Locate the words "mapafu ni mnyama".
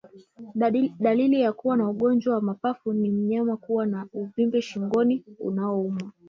2.41-3.57